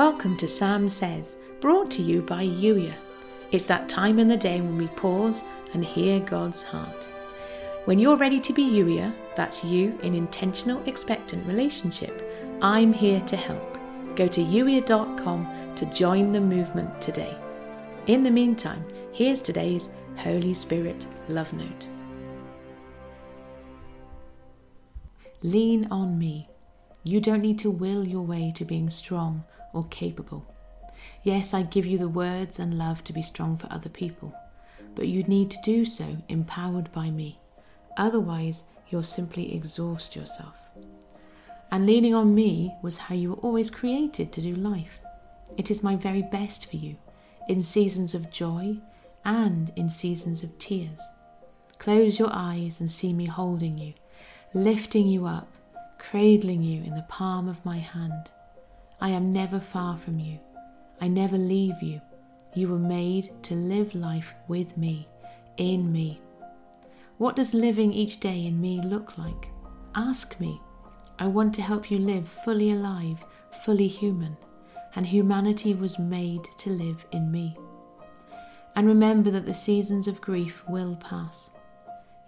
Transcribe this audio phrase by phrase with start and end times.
[0.00, 2.94] Welcome to Sam Says, brought to you by Youier.
[3.50, 5.44] It's that time in the day when we pause
[5.74, 7.06] and hear God's heart.
[7.84, 12.26] When you're ready to be Youier, that's you in intentional expectant relationship,
[12.62, 13.78] I'm here to help.
[14.16, 17.36] Go to youier.com to join the movement today.
[18.06, 21.88] In the meantime, here's today's Holy Spirit love note.
[25.42, 26.48] Lean on me.
[27.04, 30.44] You don't need to will your way to being strong or capable.
[31.22, 34.34] Yes, I give you the words and love to be strong for other people,
[34.94, 37.38] but you need to do so empowered by me.
[37.96, 40.56] Otherwise, you'll simply exhaust yourself.
[41.70, 44.98] And leaning on me was how you were always created to do life.
[45.56, 46.96] It is my very best for you,
[47.48, 48.78] in seasons of joy
[49.24, 51.00] and in seasons of tears.
[51.78, 53.94] Close your eyes and see me holding you,
[54.54, 55.48] lifting you up,
[55.98, 58.30] cradling you in the palm of my hand.
[59.00, 60.38] I am never far from you.
[61.00, 62.00] I never leave you.
[62.54, 65.08] You were made to live life with me,
[65.56, 66.20] in me.
[67.16, 69.48] What does living each day in me look like?
[69.94, 70.60] Ask me.
[71.18, 73.24] I want to help you live fully alive,
[73.64, 74.36] fully human,
[74.94, 77.56] and humanity was made to live in me.
[78.76, 81.50] And remember that the seasons of grief will pass.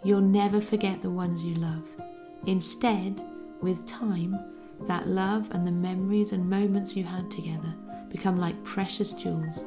[0.04, 1.84] You'll never forget the ones you love.
[2.46, 3.22] Instead,
[3.60, 4.38] with time,
[4.86, 7.74] that love and the memories and moments you had together
[8.08, 9.64] become like precious jewels,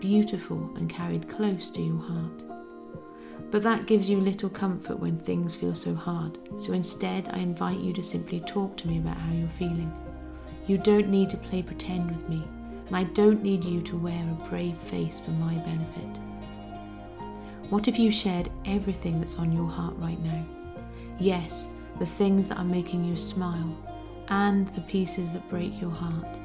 [0.00, 2.44] beautiful and carried close to your heart.
[3.50, 7.78] But that gives you little comfort when things feel so hard, so instead I invite
[7.78, 9.92] you to simply talk to me about how you're feeling.
[10.66, 12.42] You don't need to play pretend with me,
[12.86, 16.20] and I don't need you to wear a brave face for my benefit.
[17.70, 20.44] What if you shared everything that's on your heart right now?
[21.18, 23.76] Yes, the things that are making you smile,
[24.28, 26.40] and the pieces that break your heart.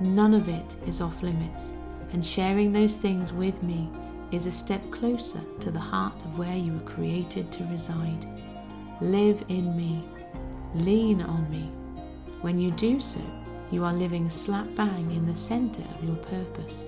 [0.00, 1.72] None of it is off limits,
[2.12, 3.90] and sharing those things with me
[4.30, 8.26] is a step closer to the heart of where you were created to reside.
[9.00, 10.04] Live in me,
[10.74, 11.70] lean on me.
[12.42, 13.20] When you do so,
[13.70, 16.84] you are living slap bang in the centre of your purpose,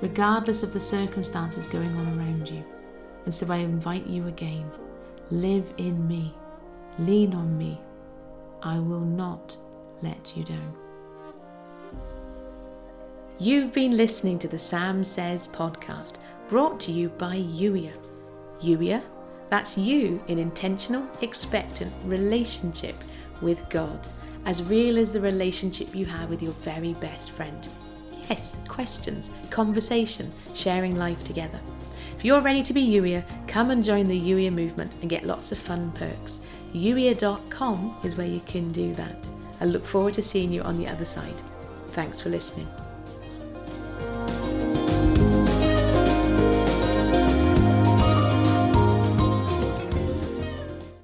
[0.00, 2.64] regardless of the circumstances going on around you.
[3.24, 4.70] And so I invite you again
[5.30, 6.32] live in me,
[7.00, 7.80] lean on me.
[8.62, 9.56] I will not
[10.02, 10.74] let you down.
[13.38, 16.16] You've been listening to the Sam Says podcast,
[16.48, 17.92] brought to you by Youier.
[18.60, 19.02] Youier,
[19.50, 22.96] that's you in intentional, expectant relationship
[23.42, 24.08] with God,
[24.46, 27.68] as real as the relationship you have with your very best friend.
[28.30, 31.60] Yes, questions, conversation, sharing life together.
[32.16, 35.52] If you're ready to be Youier, come and join the Youier movement and get lots
[35.52, 36.40] of fun perks.
[36.72, 39.35] Youier.com is where you can do that.
[39.60, 41.34] I look forward to seeing you on the other side.
[41.88, 42.68] Thanks for listening.